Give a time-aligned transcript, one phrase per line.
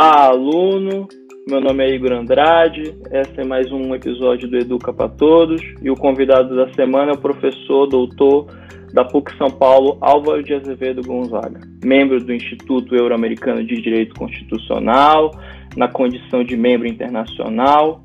[0.00, 1.08] Olá, aluno.
[1.48, 2.94] Meu nome é Igor Andrade.
[3.10, 7.14] Esse é mais um episódio do Educa para Todos e o convidado da semana é
[7.16, 8.46] o professor doutor
[8.92, 15.32] da PUC São Paulo, Álvaro de Azevedo Gonzaga, membro do Instituto Euro-Americano de Direito Constitucional,
[15.76, 18.00] na condição de membro internacional,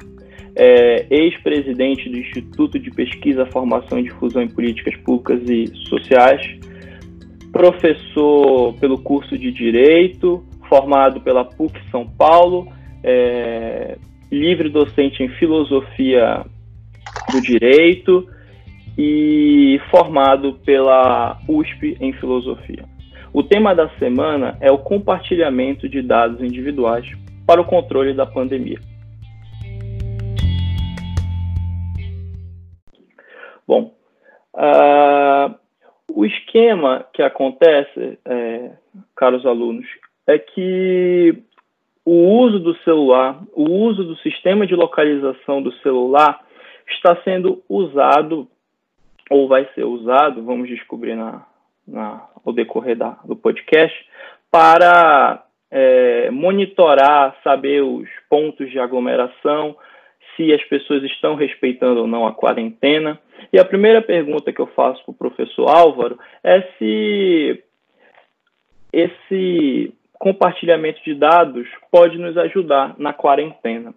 [0.56, 6.42] é, ex-presidente do Instituto de Pesquisa, Formação e Difusão em Políticas Públicas e Sociais,
[7.52, 12.68] professor pelo curso de Direito, formado pela PUC São Paulo,
[13.04, 13.96] é,
[14.32, 16.44] livre docente em Filosofia
[17.32, 18.28] do Direito
[18.98, 22.86] e formado pela USP em Filosofia.
[23.32, 27.06] O tema da semana é o compartilhamento de dados individuais
[27.46, 28.80] para o controle da pandemia.
[33.68, 33.94] Bom,
[34.56, 35.54] uh,
[36.12, 38.72] o esquema que acontece, é,
[39.16, 39.86] caros alunos,
[40.28, 41.44] é que
[42.06, 46.44] o uso do celular, o uso do sistema de localização do celular
[46.88, 48.48] está sendo usado
[49.30, 51.46] ou vai ser usado, vamos descobrir na,
[51.88, 53.96] na, decorrer da, do podcast,
[54.52, 59.76] para é, monitorar, saber os pontos de aglomeração,
[60.36, 63.20] se as pessoas estão respeitando ou não a quarentena.
[63.52, 67.64] E a primeira pergunta que eu faço para o professor Álvaro é se
[68.92, 73.94] esse compartilhamento de dados pode nos ajudar na quarentena.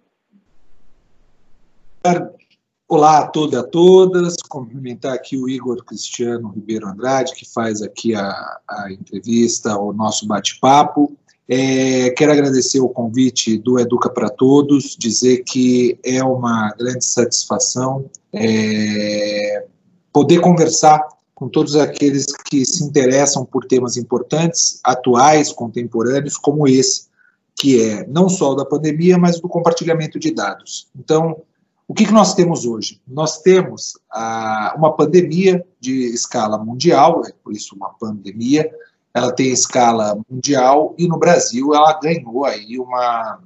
[2.89, 7.81] Olá a todos e a todas, cumprimentar aqui o Igor Cristiano Ribeiro Andrade, que faz
[7.81, 8.31] aqui a,
[8.69, 11.13] a entrevista, o nosso bate-papo.
[11.49, 18.09] É, quero agradecer o convite do Educa para Todos, dizer que é uma grande satisfação
[18.33, 19.65] é,
[20.13, 21.05] poder conversar
[21.37, 27.09] com todos aqueles que se interessam por temas importantes, atuais, contemporâneos, como esse,
[27.55, 30.87] que é não só da pandemia, mas do compartilhamento de dados.
[30.97, 31.43] Então,
[31.87, 32.99] o que, que nós temos hoje?
[33.07, 38.67] Nós temos ah, uma pandemia de escala mundial, é por isso uma pandemia,
[39.13, 43.43] ela tem escala mundial e no Brasil ela ganhou aí uma,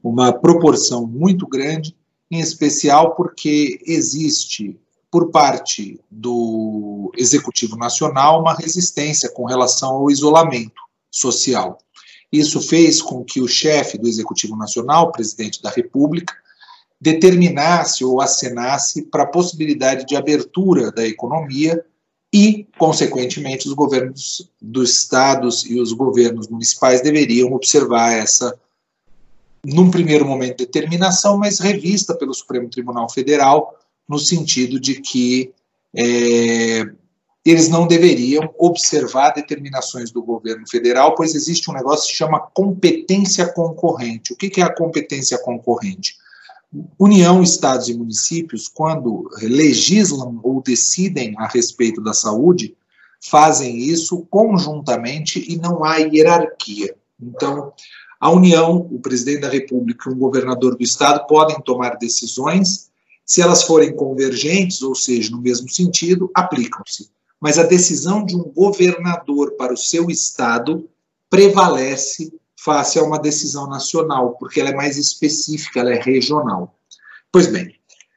[0.00, 1.96] uma proporção muito grande,
[2.30, 4.78] em especial porque existe
[5.12, 10.80] por parte do Executivo Nacional uma resistência com relação ao isolamento
[11.10, 11.76] social.
[12.32, 16.34] Isso fez com que o chefe do Executivo Nacional, presidente da República,
[16.98, 21.84] determinasse ou acenasse para a possibilidade de abertura da economia
[22.32, 28.58] e, consequentemente, os governos dos estados e os governos municipais deveriam observar essa,
[29.62, 33.78] num primeiro momento, determinação, mas revista pelo Supremo Tribunal Federal,
[34.12, 35.54] no sentido de que
[35.96, 36.84] é,
[37.42, 42.38] eles não deveriam observar determinações do governo federal, pois existe um negócio que se chama
[42.38, 44.34] competência concorrente.
[44.34, 46.16] O que é a competência concorrente?
[46.98, 52.76] União, estados e municípios, quando legislam ou decidem a respeito da saúde,
[53.18, 56.94] fazem isso conjuntamente e não há hierarquia.
[57.20, 57.72] Então,
[58.20, 62.91] a União, o presidente da República e um governador do estado podem tomar decisões,
[63.24, 67.10] se elas forem convergentes, ou seja, no mesmo sentido, aplicam-se.
[67.40, 70.88] Mas a decisão de um governador para o seu estado
[71.28, 76.74] prevalece face a uma decisão nacional, porque ela é mais específica, ela é regional.
[77.32, 77.74] Pois bem,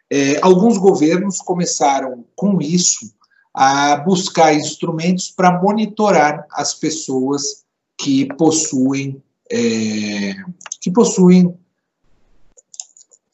[0.09, 3.11] é, alguns governos começaram com isso
[3.53, 7.63] a buscar instrumentos para monitorar as pessoas
[7.97, 10.33] que possuem é,
[10.81, 11.57] que possuem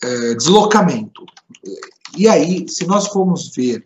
[0.04, 1.26] é, deslocamento.
[2.18, 3.84] E aí, se nós formos ver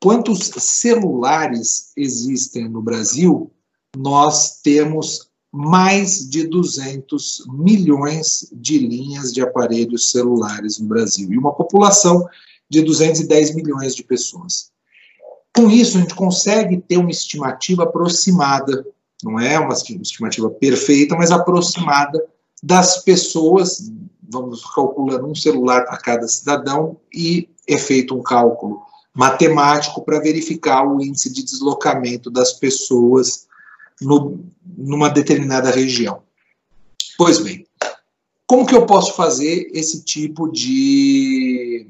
[0.00, 3.50] quantos celulares existem no Brasil,
[3.96, 11.52] nós temos mais de 200 milhões de linhas de aparelhos celulares no Brasil e uma
[11.52, 12.24] população
[12.68, 14.70] de 210 milhões de pessoas.
[15.54, 18.86] Com isso, a gente consegue ter uma estimativa aproximada,
[19.24, 22.24] não é uma estimativa perfeita, mas aproximada
[22.62, 23.90] das pessoas.
[24.30, 28.82] Vamos calculando um celular para cada cidadão e é feito um cálculo
[29.14, 33.48] matemático para verificar o índice de deslocamento das pessoas
[34.00, 34.40] no,
[34.76, 36.22] numa determinada região.
[37.18, 37.66] Pois bem,
[38.46, 41.88] como que eu posso fazer esse tipo de,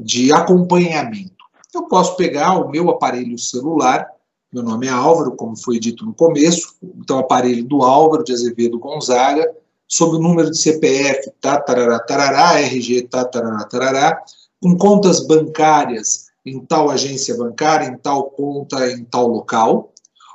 [0.00, 1.44] de acompanhamento?
[1.74, 4.08] Eu posso pegar o meu aparelho celular,
[4.52, 8.78] meu nome é Álvaro, como foi dito no começo, então aparelho do Álvaro de Azevedo
[8.78, 9.48] Gonzaga,
[9.90, 14.22] sob o número de CPF, tá, tarará, tarará, RG, tá, tarará, tarará,
[14.62, 19.92] com contas bancárias em tal agência bancária, em tal conta, em tal local,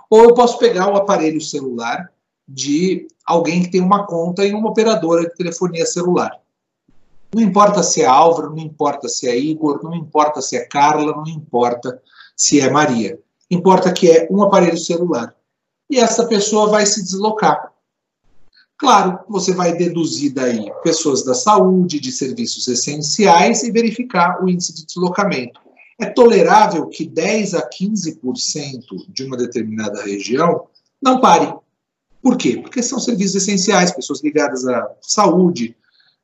[0.09, 2.11] ou eu posso pegar o aparelho celular
[2.47, 6.31] de alguém que tem uma conta em uma operadora de telefonia celular.
[7.33, 11.13] Não importa se é Álvaro, não importa se é Igor, não importa se é Carla,
[11.13, 12.01] não importa
[12.35, 13.19] se é Maria.
[13.49, 15.33] Importa que é um aparelho celular.
[15.89, 17.74] E essa pessoa vai se deslocar.
[18.77, 24.73] Claro, você vai deduzir daí pessoas da saúde, de serviços essenciais e verificar o índice
[24.73, 25.59] de deslocamento.
[25.97, 30.67] É tolerável que 10 a 15% de uma determinada região
[31.01, 31.53] não pare.
[32.21, 32.57] Por quê?
[32.57, 35.75] Porque são serviços essenciais, pessoas ligadas à saúde,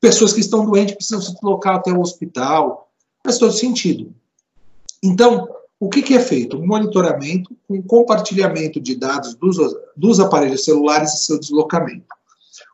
[0.02, 2.92] pessoas que estão doentes precisam se deslocar até o hospital.
[3.24, 4.14] Faz todo sentido.
[5.02, 5.48] Então,
[5.80, 6.58] o que, que é feito?
[6.58, 9.58] Um monitoramento com compartilhamento de dados dos,
[9.96, 12.08] dos aparelhos celulares e seu deslocamento.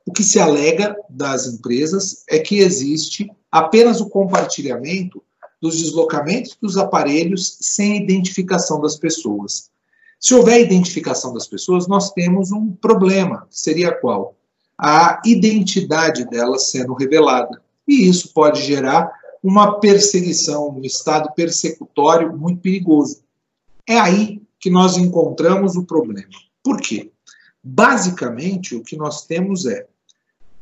[0.08, 5.22] O que se alega das empresas é que existe apenas o compartilhamento
[5.62, 9.70] dos deslocamentos dos aparelhos sem identificação das pessoas.
[10.18, 14.38] Se houver identificação das pessoas, nós temos um problema, seria qual?
[14.78, 17.62] A identidade delas sendo revelada.
[17.86, 19.12] E isso pode gerar
[19.44, 23.24] uma perseguição, um estado persecutório muito perigoso.
[23.86, 26.30] É aí que nós encontramos o problema.
[26.64, 27.12] Por quê?
[27.62, 29.86] Basicamente, o que nós temos é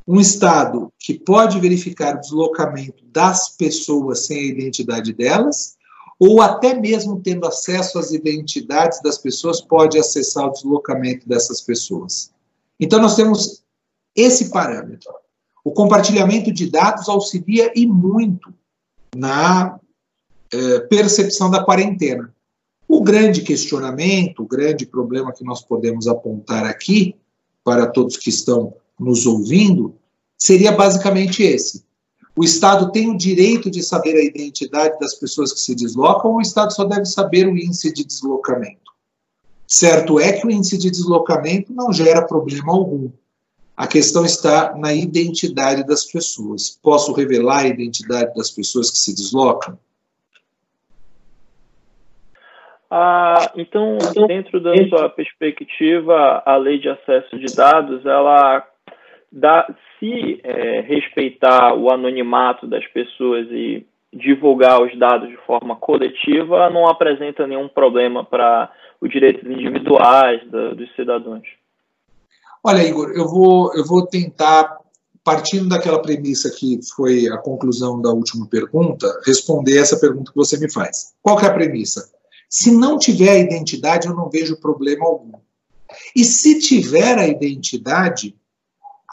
[0.07, 5.75] um Estado que pode verificar o deslocamento das pessoas sem a identidade delas,
[6.19, 12.31] ou até mesmo tendo acesso às identidades das pessoas, pode acessar o deslocamento dessas pessoas.
[12.79, 13.63] Então, nós temos
[14.15, 15.11] esse parâmetro.
[15.63, 18.53] O compartilhamento de dados auxilia e muito
[19.15, 19.79] na
[20.53, 22.33] é, percepção da quarentena.
[22.87, 27.15] O grande questionamento, o grande problema que nós podemos apontar aqui,
[27.63, 29.95] para todos que estão nos ouvindo,
[30.37, 31.85] seria basicamente esse.
[32.35, 36.37] O Estado tem o direito de saber a identidade das pessoas que se deslocam, ou
[36.37, 38.91] o Estado só deve saber o índice de deslocamento?
[39.65, 43.09] Certo é que o índice de deslocamento não gera problema algum.
[43.75, 46.79] A questão está na identidade das pessoas.
[46.81, 49.77] Posso revelar a identidade das pessoas que se deslocam?
[52.89, 53.97] Ah, então,
[54.27, 58.65] dentro da sua perspectiva, a lei de acesso de dados, ela
[59.35, 59.67] dá,
[59.99, 66.87] se é, respeitar o anonimato das pessoas e divulgar os dados de forma coletiva, não
[66.87, 68.71] apresenta nenhum problema para
[69.01, 71.43] os direitos individuais da, dos cidadãos.
[72.63, 74.77] Olha, Igor, eu vou, eu vou tentar,
[75.21, 80.57] partindo daquela premissa que foi a conclusão da última pergunta, responder essa pergunta que você
[80.57, 81.13] me faz.
[81.21, 82.09] Qual é a premissa?
[82.49, 85.33] Se não tiver a identidade, eu não vejo problema algum.
[86.15, 88.33] E se tiver a identidade,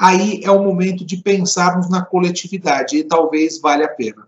[0.02, 4.26] aí é o momento de pensarmos na coletividade e talvez valha a pena.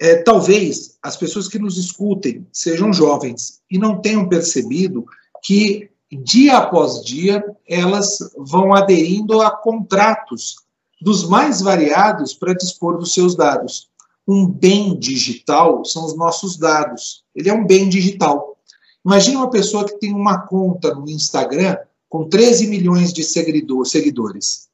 [0.00, 5.04] É, talvez as pessoas que nos escutem sejam jovens e não tenham percebido
[5.44, 10.56] que dia após dia elas vão aderindo a contratos
[11.02, 13.90] dos mais variados para dispor dos seus dados.
[14.26, 17.24] Um bem digital são os nossos dados.
[17.34, 18.56] Ele é um bem digital.
[19.04, 21.76] Imagine uma pessoa que tem uma conta no Instagram
[22.08, 24.67] com 13 milhões de seguidores.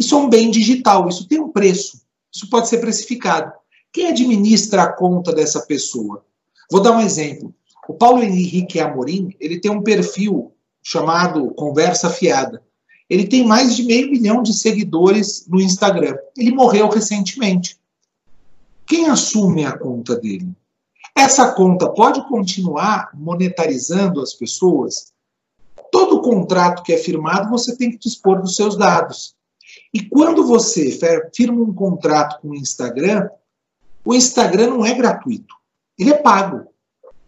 [0.00, 2.00] Isso é um bem digital, isso tem um preço,
[2.32, 3.52] isso pode ser precificado.
[3.92, 6.24] Quem administra a conta dessa pessoa?
[6.72, 7.54] Vou dar um exemplo.
[7.86, 12.62] O Paulo Henrique Amorim, ele tem um perfil chamado Conversa Fiada.
[13.10, 16.16] Ele tem mais de meio milhão de seguidores no Instagram.
[16.34, 17.76] Ele morreu recentemente.
[18.86, 20.48] Quem assume a conta dele?
[21.14, 25.12] Essa conta pode continuar monetarizando as pessoas?
[25.92, 29.38] Todo contrato que é firmado, você tem que dispor dos seus dados.
[29.92, 30.98] E quando você
[31.34, 33.28] firma um contrato com o Instagram,
[34.04, 35.54] o Instagram não é gratuito.
[35.98, 36.68] Ele é pago.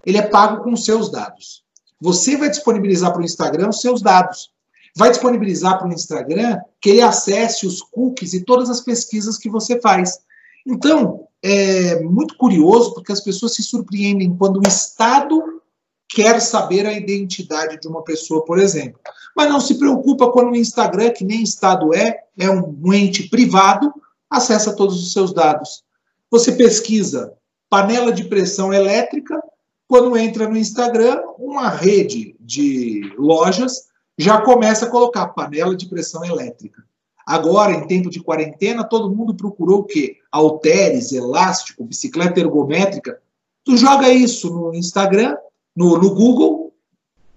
[0.04, 1.62] Ele é pago com seus dados.
[2.00, 4.50] Você vai disponibilizar para o Instagram os seus dados.
[4.97, 9.49] Vai disponibilizar para o Instagram que ele acesse os cookies e todas as pesquisas que
[9.49, 10.21] você faz.
[10.66, 15.62] Então, é muito curioso porque as pessoas se surpreendem quando o Estado
[16.09, 19.00] quer saber a identidade de uma pessoa, por exemplo.
[19.36, 23.92] Mas não se preocupa quando o Instagram, que nem Estado é, é um ente privado,
[24.28, 25.82] acessa todos os seus dados.
[26.30, 27.34] Você pesquisa
[27.68, 29.42] panela de pressão elétrica,
[29.88, 36.24] quando entra no Instagram, uma rede de lojas já começa a colocar panela de pressão
[36.24, 36.84] elétrica.
[37.26, 40.18] Agora, em tempo de quarentena, todo mundo procurou o quê?
[40.30, 43.20] Halteres, elástico, bicicleta ergométrica.
[43.64, 45.36] Tu joga isso no Instagram,
[45.74, 46.74] no, no Google,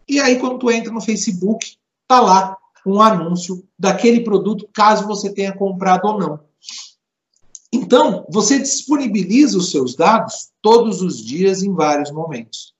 [0.07, 5.33] e aí quando tu entra no Facebook, tá lá um anúncio daquele produto, caso você
[5.33, 6.39] tenha comprado ou não.
[7.73, 12.73] Então, você disponibiliza os seus dados todos os dias em vários momentos.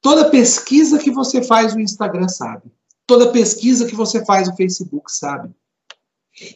[0.00, 2.72] Toda pesquisa que você faz, o Instagram sabe.
[3.06, 5.50] Toda pesquisa que você faz no Facebook sabe.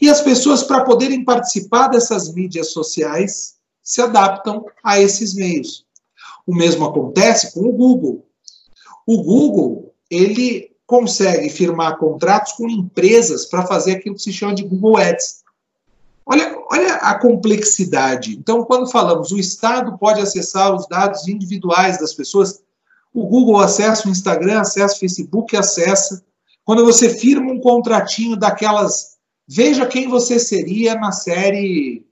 [0.00, 5.84] E as pessoas, para poderem participar dessas mídias sociais, se adaptam a esses meios.
[6.46, 8.26] O mesmo acontece com o Google.
[9.06, 14.62] O Google, ele consegue firmar contratos com empresas para fazer aquilo que se chama de
[14.62, 15.42] Google Ads.
[16.26, 18.36] Olha, olha a complexidade.
[18.36, 22.62] Então, quando falamos o Estado pode acessar os dados individuais das pessoas,
[23.14, 26.22] o Google acessa o Instagram, acessa o Facebook, acessa.
[26.62, 29.16] Quando você firma um contratinho daquelas,
[29.48, 32.06] veja quem você seria na série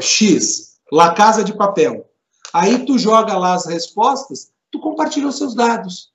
[0.00, 2.04] X, La Casa de Papel.
[2.52, 6.10] Aí tu joga lá as respostas, tu compartilha os seus dados.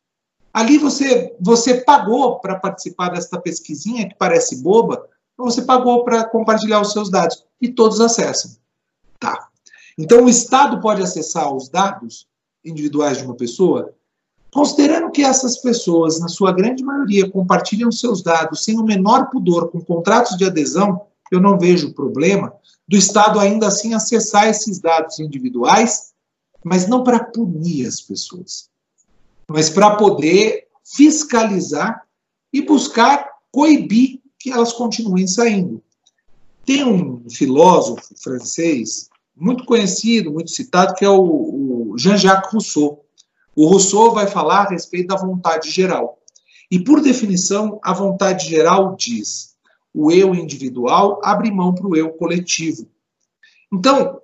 [0.53, 6.81] Ali você, você pagou para participar desta pesquisinha que parece boba, você pagou para compartilhar
[6.81, 8.51] os seus dados e todos acessam.
[9.20, 9.48] Tá.
[9.98, 12.27] Então o Estado pode acessar os dados
[12.63, 13.93] individuais de uma pessoa,
[14.53, 19.70] considerando que essas pessoas, na sua grande maioria, compartilham seus dados sem o menor pudor
[19.70, 22.53] com contratos de adesão, eu não vejo problema
[22.88, 26.12] do Estado ainda assim acessar esses dados individuais,
[26.63, 28.70] mas não para punir as pessoas
[29.48, 32.03] mas para poder fiscalizar
[32.51, 35.81] e buscar coibir que elas continuem saindo.
[36.65, 43.05] Tem um filósofo francês muito conhecido, muito citado, que é o, Jean-Jacques Rousseau.
[43.55, 46.19] O Rousseau vai falar a respeito da vontade geral.
[46.69, 49.55] E, por definição, a vontade geral diz:
[49.93, 52.88] o eu individual abre mão para o eu coletivo.
[53.71, 54.21] Então,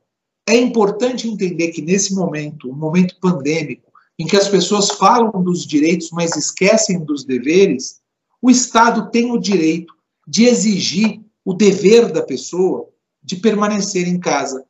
[0.48, 3.87] é importante entender que nesse momento, um momento pandêmico,
[4.20, 8.00] em que as pessoas falam dos direitos, mas esquecem dos deveres,
[8.42, 9.94] o Estado tem o direito
[10.28, 12.90] de exigir o dever da pessoa
[13.24, 14.66] de permanecer em casa,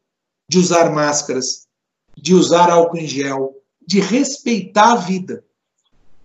[0.50, 1.68] de usar máscaras,
[2.18, 5.44] de usar álcool em gel, de respeitar a vida.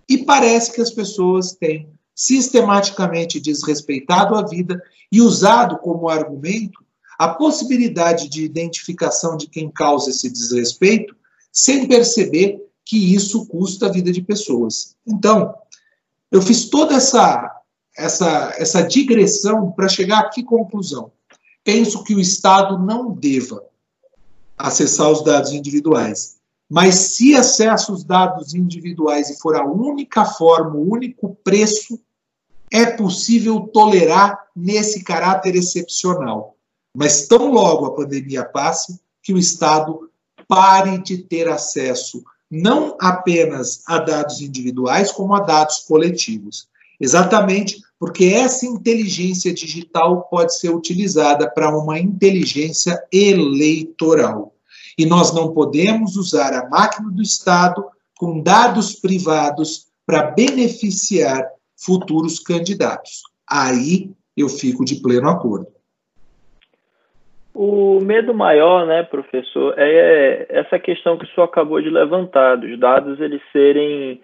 [0.09, 6.83] E parece que as pessoas têm sistematicamente desrespeitado a vida e usado como argumento
[7.17, 11.15] a possibilidade de identificação de quem causa esse desrespeito,
[11.51, 14.95] sem perceber que isso custa a vida de pessoas.
[15.05, 15.53] Então,
[16.31, 17.59] eu fiz toda essa
[17.95, 21.11] essa essa digressão para chegar a que conclusão?
[21.63, 23.63] Penso que o Estado não deva
[24.57, 26.37] acessar os dados individuais.
[26.69, 31.99] Mas se acessa os dados individuais e for a única forma, o único preço,
[32.71, 36.55] é possível tolerar nesse caráter excepcional.
[36.95, 40.09] Mas tão logo a pandemia passe, que o Estado
[40.47, 46.67] pare de ter acesso não apenas a dados individuais, como a dados coletivos.
[47.01, 54.53] Exatamente porque essa inteligência digital pode ser utilizada para uma inteligência eleitoral.
[54.95, 57.83] E nós não podemos usar a máquina do Estado
[58.15, 61.43] com dados privados para beneficiar
[61.75, 63.23] futuros candidatos.
[63.49, 65.72] Aí eu fico de pleno acordo.
[67.53, 72.79] O medo maior, né, professor, é essa questão que o senhor acabou de levantar, dos
[72.79, 74.19] dados eles serem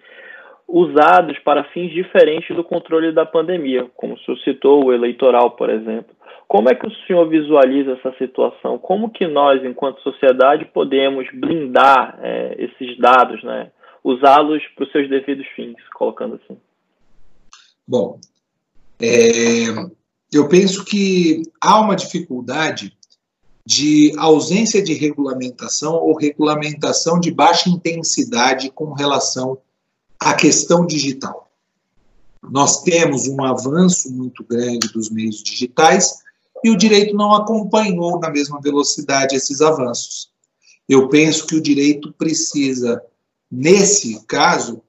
[0.66, 5.70] usados para fins diferentes do controle da pandemia, como o senhor citou, o eleitoral, por
[5.70, 6.14] exemplo.
[6.48, 8.78] Como é que o senhor visualiza essa situação?
[8.78, 13.70] Como que nós, enquanto sociedade, podemos blindar é, esses dados, né?
[14.02, 16.58] usá-los para os seus devidos fins, colocando assim?
[17.86, 18.18] Bom,
[19.00, 19.68] é,
[20.32, 22.92] eu penso que há uma dificuldade
[23.70, 29.58] de ausência de regulamentação ou regulamentação de baixa intensidade com relação
[30.18, 31.48] à questão digital.
[32.42, 36.18] Nós temos um avanço muito grande dos meios digitais
[36.64, 40.30] e o direito não acompanhou na mesma velocidade esses avanços.
[40.88, 43.00] Eu penso que o direito precisa,
[43.48, 44.82] nesse caso,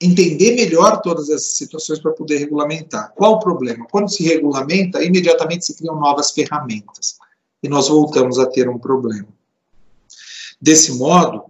[0.00, 3.12] entender melhor todas essas situações para poder regulamentar.
[3.14, 3.86] Qual o problema?
[3.90, 7.16] Quando se regulamenta, imediatamente se criam novas ferramentas
[7.62, 9.28] e nós voltamos a ter um problema.
[10.60, 11.44] Desse modo,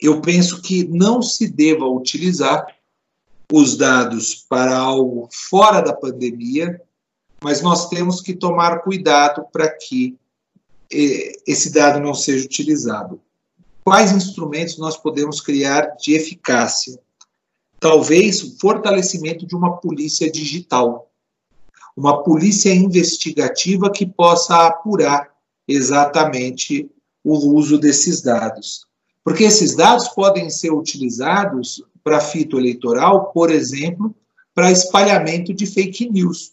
[0.00, 2.66] eu penso que não se deva utilizar
[3.52, 6.80] os dados para algo fora da pandemia,
[7.42, 10.16] mas nós temos que tomar cuidado para que
[10.92, 13.20] eh, esse dado não seja utilizado.
[13.84, 16.98] Quais instrumentos nós podemos criar de eficácia?
[17.84, 21.12] Talvez o fortalecimento de uma polícia digital,
[21.94, 25.28] uma polícia investigativa que possa apurar
[25.68, 26.90] exatamente
[27.22, 28.86] o uso desses dados.
[29.22, 34.14] Porque esses dados podem ser utilizados para fito eleitoral, por exemplo,
[34.54, 36.52] para espalhamento de fake news.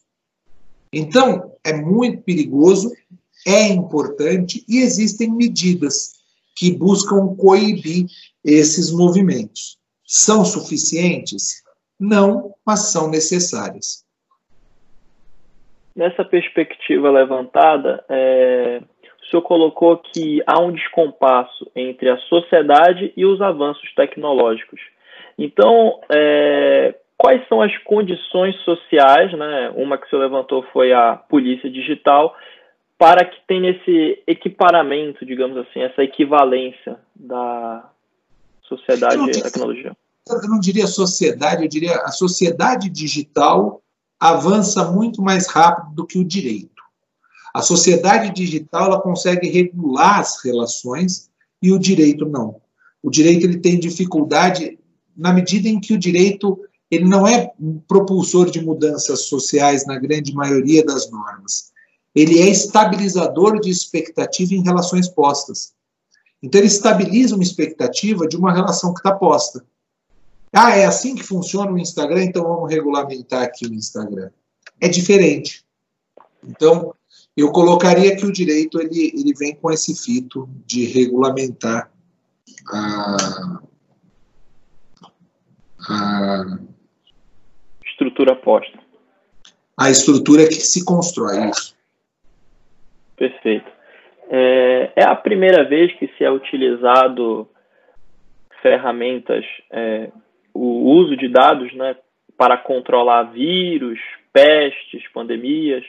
[0.92, 2.92] Então, é muito perigoso,
[3.48, 6.12] é importante e existem medidas
[6.58, 8.08] que buscam coibir
[8.44, 9.80] esses movimentos
[10.12, 11.64] são suficientes?
[11.98, 14.06] Não, mas são necessárias.
[15.96, 18.82] Nessa perspectiva levantada, é,
[19.22, 24.82] o senhor colocou que há um descompasso entre a sociedade e os avanços tecnológicos.
[25.38, 29.72] Então, é, quais são as condições sociais, né?
[29.78, 32.36] Uma que o senhor levantou foi a polícia digital,
[32.98, 37.90] para que tenha esse equiparamento, digamos assim, essa equivalência da
[38.64, 39.96] sociedade e tecnologia?
[40.32, 43.82] Eu não diria sociedade, eu diria a sociedade digital
[44.20, 46.82] avança muito mais rápido do que o direito.
[47.54, 51.30] A sociedade digital ela consegue regular as relações
[51.62, 52.62] e o direito não.
[53.02, 54.78] O direito ele tem dificuldade
[55.18, 56.60] na medida em que o direito
[56.90, 57.52] ele não é
[57.88, 61.72] propulsor de mudanças sociais na grande maioria das normas.
[62.14, 65.74] Ele é estabilizador de expectativa em relações postas.
[66.44, 69.64] Então, ele estabiliza uma expectativa de uma relação que está posta.
[70.54, 74.30] Ah, é assim que funciona o Instagram, então vamos regulamentar aqui o Instagram.
[74.82, 75.64] É diferente.
[76.44, 76.94] Então,
[77.36, 81.90] eu colocaria que o direito ele, ele vem com esse fito de regulamentar
[82.74, 83.62] a,
[85.90, 86.60] a
[87.86, 88.80] estrutura posta.
[89.78, 91.76] A estrutura que se constrói, isso.
[93.16, 93.72] Perfeito.
[94.30, 97.48] É, é a primeira vez que se é utilizado
[98.62, 100.12] ferramentas, é,
[100.54, 101.96] o uso de dados né,
[102.38, 104.00] para controlar vírus,
[104.34, 105.84] pestes, pandemias?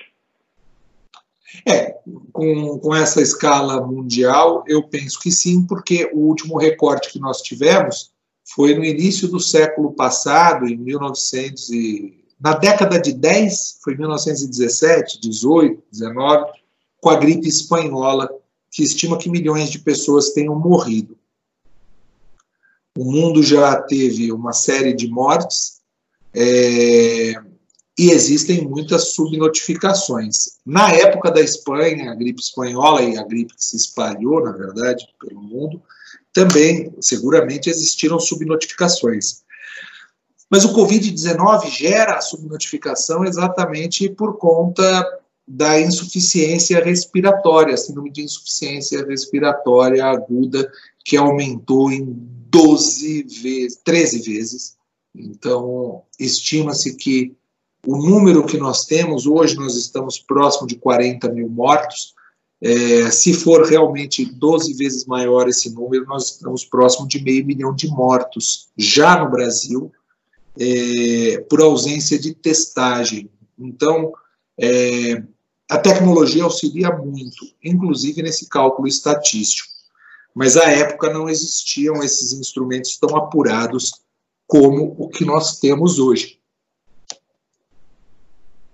[1.66, 1.96] É,
[2.32, 7.42] com, com essa escala mundial, eu penso que sim, porque o último recorte que nós
[7.42, 8.10] tivemos
[8.44, 15.20] foi no início do século passado, em 1900 e, na década de 10, foi 1917,
[15.20, 16.52] 18, 19,
[17.00, 18.28] com a gripe espanhola,
[18.70, 21.16] que estima que milhões de pessoas tenham morrido.
[22.96, 25.80] O mundo já teve uma série de mortes
[26.34, 27.34] é,
[27.98, 30.58] e existem muitas subnotificações.
[30.64, 35.06] Na época da Espanha, a gripe espanhola e a gripe que se espalhou, na verdade,
[35.18, 35.82] pelo mundo,
[36.32, 39.42] também, seguramente, existiram subnotificações.
[40.50, 49.04] Mas o Covid-19 gera a subnotificação exatamente por conta da insuficiência respiratória, síndrome de insuficiência
[49.04, 50.70] respiratória aguda,
[51.04, 52.04] que aumentou em
[52.50, 54.76] 12 vezes, 13 vezes.
[55.14, 57.34] Então, estima-se que
[57.86, 62.14] o número que nós temos, hoje nós estamos próximo de 40 mil mortos,
[62.60, 67.74] é, se for realmente 12 vezes maior esse número, nós estamos próximo de meio milhão
[67.74, 69.90] de mortos já no Brasil
[70.58, 73.28] é, por ausência de testagem.
[73.58, 74.12] Então,
[74.60, 75.24] é,
[75.68, 79.71] a tecnologia auxilia muito, inclusive nesse cálculo estatístico.
[80.34, 83.92] Mas à época não existiam esses instrumentos tão apurados
[84.46, 86.42] como o que nós temos hoje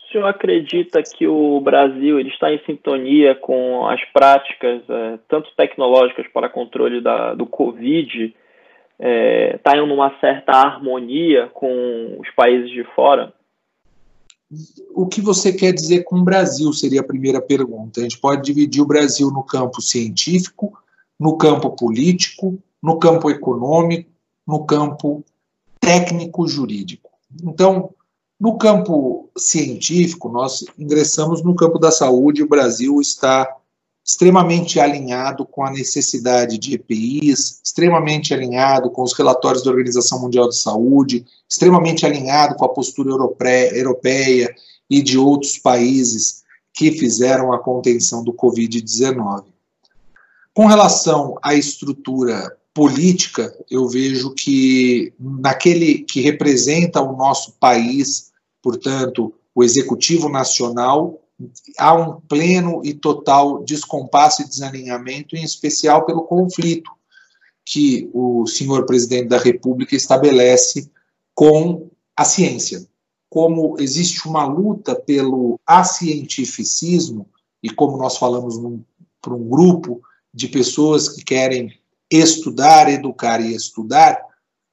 [0.08, 5.54] o senhor acredita que o Brasil ele está em sintonia com as práticas, é, tanto
[5.54, 8.34] tecnológicas para controle da, do Covid,
[8.98, 13.34] é, está em uma certa harmonia com os países de fora?
[14.94, 18.00] O que você quer dizer com o Brasil seria a primeira pergunta.
[18.00, 20.72] A gente pode dividir o Brasil no campo científico,
[21.18, 24.10] no campo político, no campo econômico,
[24.46, 25.24] no campo
[25.80, 27.10] técnico-jurídico.
[27.42, 27.90] Então,
[28.38, 33.52] no campo científico, nós ingressamos no campo da saúde, o Brasil está
[34.04, 40.48] extremamente alinhado com a necessidade de EPIs, extremamente alinhado com os relatórios da Organização Mundial
[40.48, 44.54] de Saúde, extremamente alinhado com a postura europeia
[44.88, 49.44] e de outros países que fizeram a contenção do Covid-19.
[50.58, 59.32] Com relação à estrutura política, eu vejo que naquele que representa o nosso país portanto,
[59.54, 61.22] o Executivo Nacional,
[61.78, 66.90] há um pleno e total descompasso e desalinhamento, em especial pelo conflito
[67.64, 70.90] que o senhor presidente da República estabelece
[71.36, 72.84] com a ciência.
[73.30, 77.28] Como existe uma luta pelo acientificismo,
[77.62, 78.56] e como nós falamos
[79.22, 81.72] para um grupo de pessoas que querem
[82.10, 84.20] estudar, educar e estudar,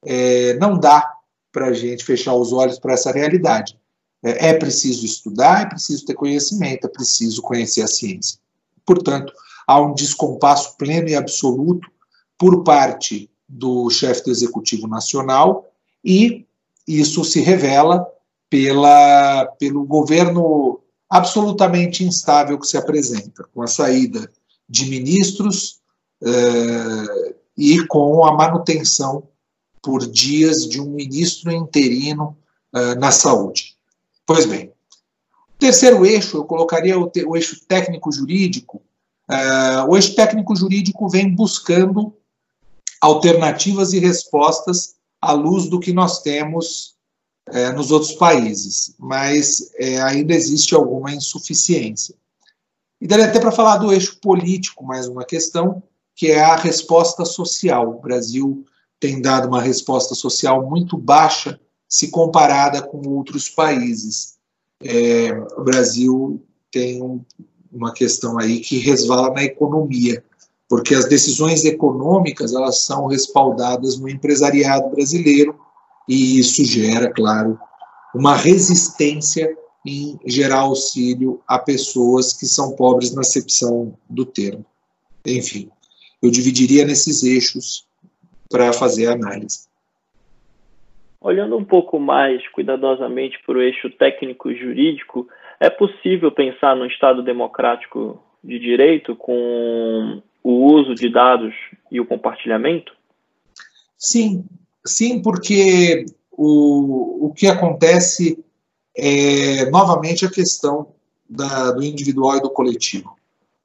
[0.06, 1.12] é, não dá
[1.52, 3.78] para a gente fechar os olhos para essa realidade.
[4.24, 8.40] É, é preciso estudar, é preciso ter conhecimento, é preciso conhecer a ciência.
[8.86, 9.34] Portanto,
[9.68, 11.90] há um descompasso pleno e absoluto
[12.38, 15.72] por parte do chefe do Executivo Nacional
[16.04, 16.46] e
[16.88, 18.06] isso se revela
[18.50, 24.30] pela, pelo governo absolutamente instável que se apresenta, com a saída
[24.68, 25.80] de ministros
[26.24, 29.28] eh, e com a manutenção
[29.82, 32.36] por dias de um ministro interino
[32.74, 33.78] uh, na saúde.
[34.26, 34.74] Pois bem,
[35.60, 38.82] terceiro eixo, eu colocaria o, o eixo técnico-jurídico.
[39.30, 42.16] Uh, o eixo técnico-jurídico vem buscando
[43.00, 46.96] alternativas e respostas à luz do que nós temos
[47.76, 49.70] nos outros países, mas
[50.04, 52.16] ainda existe alguma insuficiência.
[53.06, 55.84] E daria até para falar do eixo político, mais uma questão,
[56.16, 57.88] que é a resposta social.
[57.88, 58.66] O Brasil
[59.00, 64.38] tem dado uma resposta social muito baixa se comparada com outros países.
[64.84, 67.24] É, o Brasil tem um,
[67.72, 70.26] uma questão aí que resvala na economia,
[70.68, 75.56] porque as decisões econômicas elas são respaldadas no empresariado brasileiro
[76.10, 77.56] e isso gera, claro,
[78.16, 79.56] uma resistência
[79.86, 84.66] em gerar auxílio a pessoas que são pobres na acepção do termo.
[85.26, 85.70] Enfim,
[86.22, 87.86] eu dividiria nesses eixos
[88.50, 89.68] para fazer a análise.
[91.22, 95.28] Olhando um pouco mais cuidadosamente para o eixo técnico-jurídico,
[95.60, 101.54] é possível pensar no Estado democrático de direito com o uso de dados
[101.92, 102.94] e o compartilhamento?
[103.98, 104.46] Sim,
[104.86, 108.45] sim, porque o, o que acontece
[108.98, 110.88] é novamente a questão
[111.30, 113.16] da, do individual e do coletivo.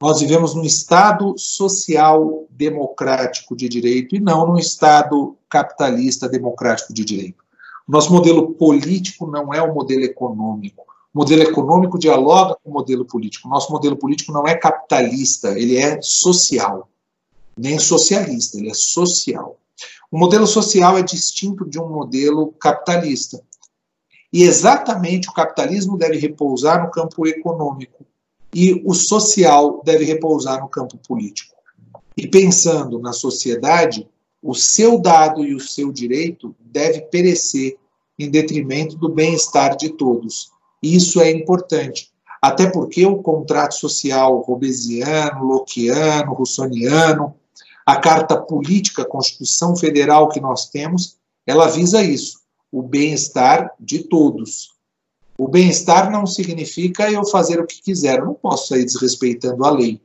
[0.01, 7.05] Nós vivemos num Estado social democrático de direito e não num Estado capitalista democrático de
[7.05, 7.43] direito.
[7.87, 10.85] Nosso modelo político não é o modelo econômico.
[11.13, 13.49] O modelo econômico dialoga com o modelo político.
[13.49, 16.89] Nosso modelo político não é capitalista, ele é social.
[17.55, 19.57] Nem socialista, ele é social.
[20.09, 23.41] O modelo social é distinto de um modelo capitalista.
[24.31, 28.05] E exatamente o capitalismo deve repousar no campo econômico
[28.53, 31.55] e o social deve repousar no campo político.
[32.15, 34.07] E pensando na sociedade,
[34.41, 37.77] o seu dado e o seu direito deve perecer
[38.17, 40.51] em detrimento do bem-estar de todos.
[40.81, 47.35] Isso é importante, até porque o contrato social robesiano, lockeano, russoniano,
[47.85, 52.40] a carta política, a Constituição Federal que nós temos, ela visa isso,
[52.71, 54.71] o bem-estar de todos.
[55.37, 58.19] O bem-estar não significa eu fazer o que quiser.
[58.19, 59.99] Eu não posso sair desrespeitando a lei.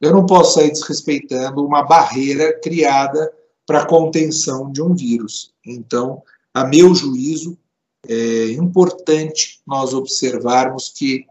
[0.00, 3.32] Eu não posso sair desrespeitando uma barreira criada
[3.66, 5.52] para a contenção de um vírus.
[5.64, 6.22] Então,
[6.54, 7.58] a meu juízo,
[8.06, 11.26] é importante nós observarmos que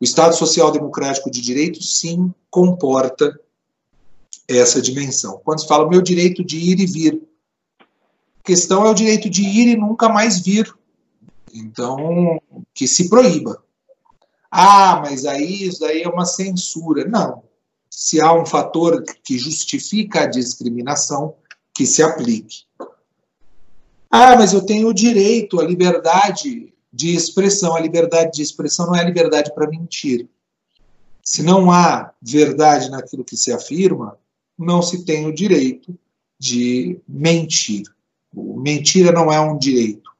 [0.00, 3.38] o Estado Social Democrático de Direito, sim, comporta
[4.46, 5.40] essa dimensão.
[5.44, 7.22] Quando se fala meu direito de ir e vir,
[8.44, 10.72] questão é o direito de ir e nunca mais vir.
[11.52, 12.40] Então,
[12.72, 13.62] que se proíba.
[14.50, 17.04] Ah, mas aí isso daí é uma censura.
[17.04, 17.42] Não.
[17.88, 21.34] Se há um fator que justifica a discriminação,
[21.74, 22.64] que se aplique.
[24.10, 27.74] Ah, mas eu tenho o direito à liberdade de expressão.
[27.74, 30.28] A liberdade de expressão não é liberdade para mentir.
[31.22, 34.18] Se não há verdade naquilo que se afirma,
[34.58, 35.96] não se tem o direito
[36.38, 37.84] de mentir.
[38.32, 40.10] Mentira não é um direito.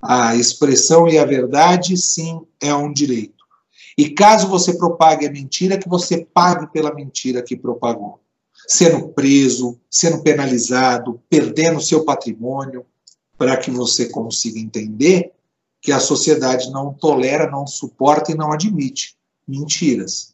[0.00, 3.44] A expressão e a verdade, sim, é um direito.
[3.98, 8.20] E caso você propague a mentira, que você pague pela mentira que propagou.
[8.66, 12.86] Sendo preso, sendo penalizado, perdendo seu patrimônio,
[13.36, 15.32] para que você consiga entender
[15.80, 19.16] que a sociedade não tolera, não suporta e não admite
[19.48, 20.29] mentiras.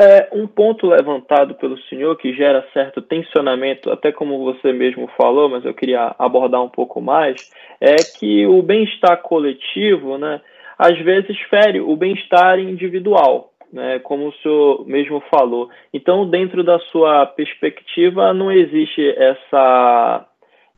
[0.00, 5.50] É, um ponto levantado pelo senhor que gera certo tensionamento, até como você mesmo falou,
[5.50, 10.40] mas eu queria abordar um pouco mais, é que o bem-estar coletivo, né,
[10.78, 15.68] às vezes fere o bem-estar individual, né, como o senhor mesmo falou.
[15.92, 20.26] Então, dentro da sua perspectiva, não existe essa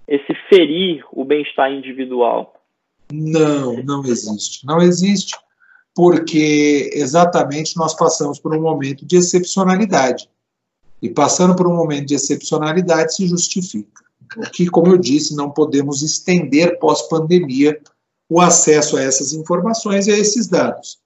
[0.08, 2.54] esse ferir o bem-estar individual.
[3.12, 4.66] Não, não existe.
[4.66, 5.36] Não existe
[5.94, 10.28] porque exatamente nós passamos por um momento de excepcionalidade.
[11.00, 14.02] E passando por um momento de excepcionalidade se justifica.
[14.36, 17.78] O que, como eu disse, não podemos estender pós-pandemia
[18.28, 20.98] o acesso a essas informações e a esses dados.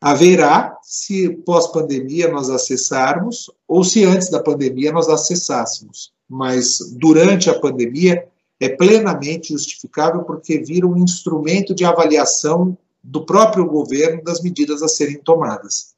[0.00, 6.12] Haverá se pós-pandemia nós acessarmos ou se antes da pandemia nós acessássemos.
[6.28, 8.26] Mas durante a pandemia
[8.58, 12.76] é plenamente justificável porque vira um instrumento de avaliação
[13.06, 15.94] do próprio governo das medidas a serem tomadas.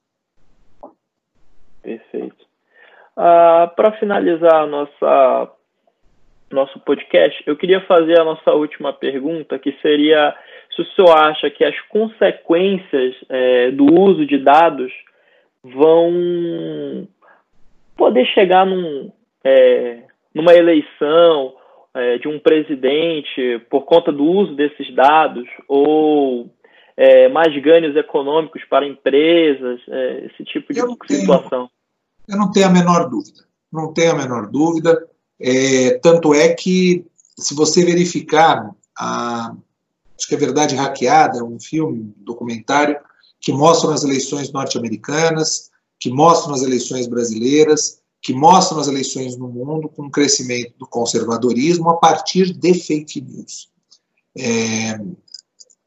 [1.82, 2.46] Perfeito.
[3.16, 5.50] Ah, Para finalizar nossa,
[6.50, 10.36] nosso podcast, eu queria fazer a nossa última pergunta, que seria
[10.76, 14.92] se o senhor acha que as consequências é, do uso de dados
[15.64, 17.08] vão
[17.96, 19.10] poder chegar num,
[19.42, 20.02] é,
[20.34, 21.54] numa eleição
[21.94, 26.48] é, de um presidente por conta do uso desses dados ou
[26.98, 31.70] é, mais ganhos econômicos para empresas, é, esse tipo de situação?
[32.26, 33.44] eu não tenho a menor dúvida.
[33.72, 35.08] Não tenho a menor dúvida.
[35.40, 37.06] É, tanto é que,
[37.38, 39.54] se você verificar, a,
[40.18, 42.98] acho que é Verdade Hackeada, um filme, um documentário,
[43.40, 49.46] que mostra as eleições norte-americanas, que mostram as eleições brasileiras, que mostram as eleições no
[49.46, 53.68] mundo com o crescimento do conservadorismo a partir de fake news.
[54.36, 54.98] É,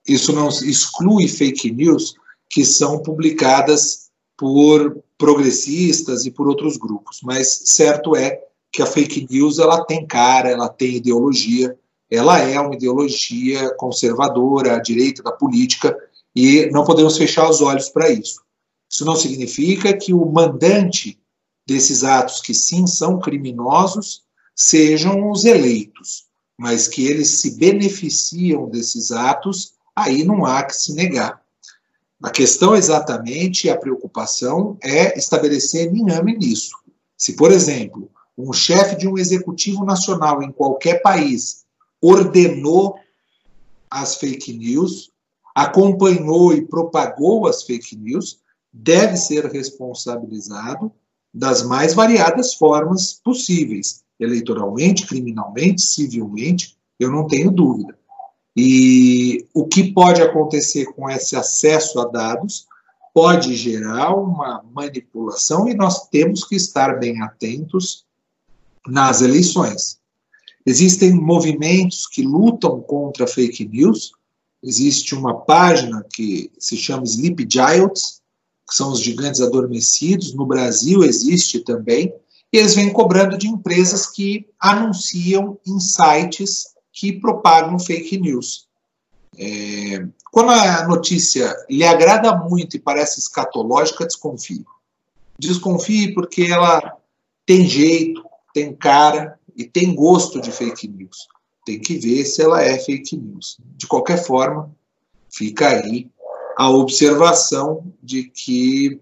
[0.08, 2.16] isso não exclui fake news
[2.50, 9.28] que são publicadas por progressistas e por outros grupos, mas certo é que a fake
[9.30, 11.78] news ela tem cara, ela tem ideologia,
[12.10, 15.96] ela é uma ideologia conservadora, à direita da política,
[16.36, 18.42] e não podemos fechar os olhos para isso.
[18.90, 21.20] Isso não significa que o mandante
[21.68, 24.24] desses atos, que sim são criminosos,
[24.56, 26.26] sejam os eleitos,
[26.58, 31.42] mas que eles se beneficiam desses atos, aí não há que se negar.
[32.22, 36.76] A questão exatamente, a preocupação é estabelecer linhame nisso.
[37.18, 41.66] Se, por exemplo, um chefe de um executivo nacional em qualquer país
[42.02, 42.96] ordenou
[43.90, 45.12] as fake news,
[45.54, 48.40] acompanhou e propagou as fake news,
[48.72, 50.92] deve ser responsabilizado
[51.34, 57.98] das mais variadas formas possíveis, eleitoralmente, criminalmente, civilmente, eu não tenho dúvida.
[58.56, 62.68] E o que pode acontecer com esse acesso a dados
[63.14, 68.06] pode gerar uma manipulação e nós temos que estar bem atentos
[68.88, 70.00] nas eleições.
[70.66, 74.12] Existem movimentos que lutam contra fake news.
[74.64, 78.22] Existe uma página que se chama Sleep Giants,
[78.70, 80.34] que são os gigantes adormecidos.
[80.34, 82.14] No Brasil existe também.
[82.54, 88.68] E eles vêm cobrando de empresas que anunciam em sites que propagam fake news.
[89.38, 94.66] É, quando a notícia lhe agrada muito e parece escatológica, desconfie.
[95.40, 96.98] Desconfie porque ela
[97.46, 98.24] tem jeito,
[98.54, 101.28] tem cara e tem gosto de fake news.
[101.66, 103.58] Tem que ver se ela é fake news.
[103.78, 104.74] De qualquer forma,
[105.30, 106.10] fica aí
[106.58, 109.00] a observação de que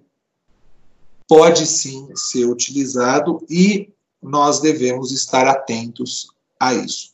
[1.27, 6.27] pode sim ser utilizado e nós devemos estar atentos
[6.59, 7.13] a isso.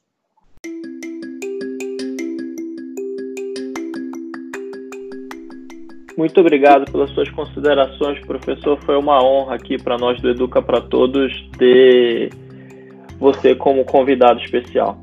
[6.18, 8.80] Muito obrigado pelas suas considerações, professor.
[8.86, 12.32] Foi uma honra aqui para nós do Educa para Todos ter
[13.20, 15.02] você como convidado especial.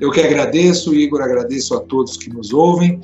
[0.00, 3.00] Eu que agradeço, Igor, agradeço a todos que nos ouvem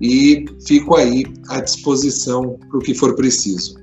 [0.00, 3.78] e fico aí à disposição para o que for preciso.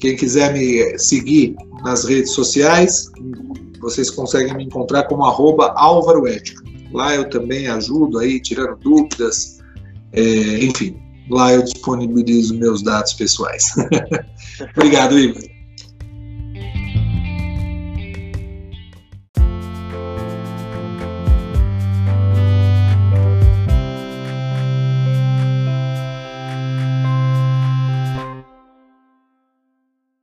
[0.00, 3.10] Quem quiser me seguir nas redes sociais,
[3.80, 6.62] vocês conseguem me encontrar como arroba Álvaro Ética.
[6.92, 9.59] Lá eu também ajudo aí, tirando dúvidas,
[10.12, 10.96] é, enfim,
[11.30, 13.64] lá eu disponibilizo meus dados pessoais.
[14.76, 15.42] Obrigado, Igor.